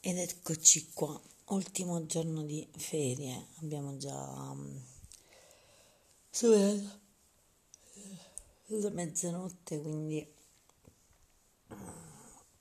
[0.00, 4.80] Ed eccoci qua, ultimo giorno di ferie, abbiamo già um,
[6.30, 7.00] superato
[8.66, 10.24] la mezzanotte, quindi
[11.66, 11.74] uh,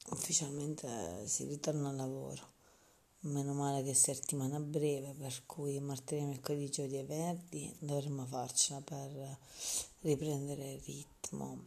[0.09, 2.55] ufficialmente si ritorna al lavoro.
[3.19, 8.81] Meno male che è settimana breve, per cui martedì, mercoledì, giovedì e venerdì dovremmo farcela
[8.81, 9.37] per
[9.99, 11.65] riprendere il ritmo.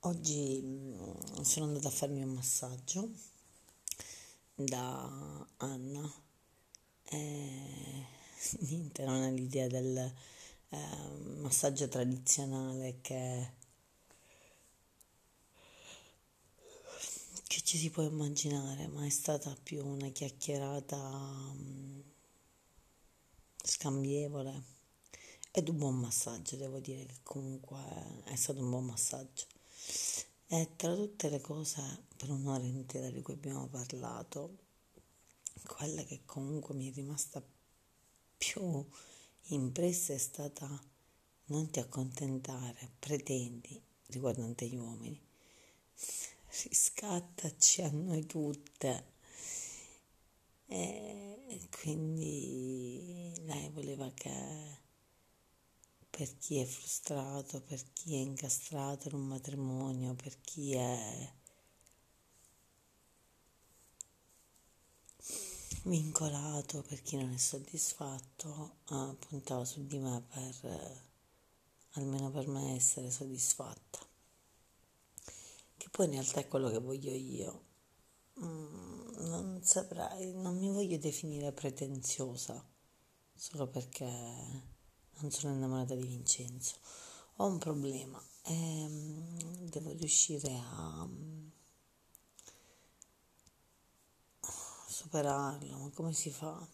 [0.00, 3.30] Oggi um, sono andata a farmi un massaggio
[4.64, 6.12] da Anna.
[7.04, 8.06] E,
[8.60, 10.12] niente, non è l'idea del
[10.70, 10.78] eh,
[11.40, 13.50] massaggio tradizionale che,
[17.46, 22.02] che ci si può immaginare, ma è stata più una chiacchierata um,
[23.62, 24.62] scambievole
[25.52, 27.78] ed un buon massaggio, devo dire che comunque
[28.24, 29.51] è stato un buon massaggio.
[30.54, 31.80] E tra tutte le cose
[32.14, 34.58] per un'ora intera di cui abbiamo parlato,
[35.66, 37.42] quella che comunque mi è rimasta
[38.36, 38.86] più
[39.44, 40.68] impressa è stata
[41.46, 45.18] non ti accontentare, pretendi, riguardante gli uomini,
[46.64, 49.06] riscattaci a noi tutte.
[50.66, 54.80] E quindi lei voleva che
[56.14, 61.32] per chi è frustrato, per chi è incastrato in un matrimonio, per chi è
[65.84, 71.00] vincolato, per chi non è soddisfatto, ah, puntava su di me per, eh,
[71.92, 73.98] almeno per me, essere soddisfatta.
[75.78, 77.64] Che poi in realtà è quello che voglio io.
[78.38, 82.62] Mm, non saprei, non mi voglio definire pretenziosa
[83.34, 84.71] solo perché
[85.22, 86.76] non sono innamorata di Vincenzo.
[87.36, 91.08] Ho un problema ehm, devo riuscire a
[94.86, 96.66] superarlo, ma come si fa?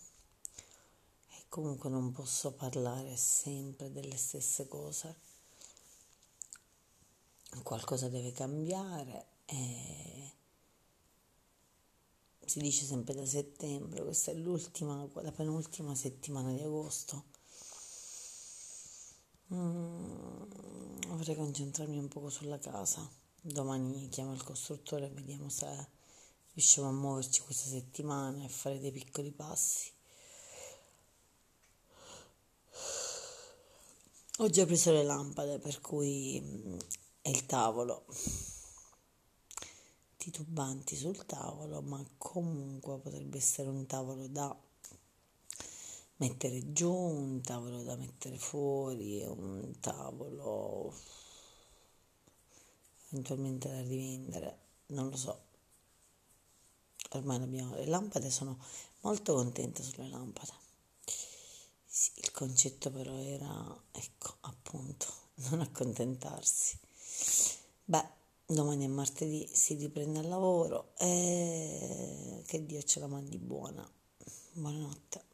[1.30, 5.26] E comunque non posso parlare sempre delle stesse cose.
[7.62, 10.32] Qualcosa deve cambiare e
[12.44, 17.37] si dice sempre da settembre, questa è l'ultima, la penultima settimana di agosto
[19.50, 20.42] Mm,
[21.09, 23.09] vorrei concentrarmi un poco sulla casa.
[23.41, 25.66] Domani chiamo il costruttore e vediamo se
[26.53, 29.91] riusciamo a muoverci questa settimana e fare dei piccoli passi.
[34.41, 36.78] Ho già preso le lampade, per cui mm,
[37.22, 38.04] è il tavolo.
[40.19, 44.54] Titubanti sul tavolo, ma comunque potrebbe essere un tavolo da
[46.19, 50.95] mettere giù, un tavolo da mettere fuori, un tavolo
[53.11, 54.59] eventualmente da rivendere,
[54.89, 55.47] non lo so.
[57.12, 58.59] Ormai abbiamo le lampade, sono
[59.01, 60.53] molto contenta sulle lampade.
[61.87, 65.06] Sì, il concetto però era, ecco, appunto,
[65.50, 66.79] non accontentarsi.
[67.85, 68.06] Beh,
[68.47, 73.89] domani è martedì, si riprende al lavoro e che Dio ce la mandi buona.
[74.53, 75.28] Buonanotte.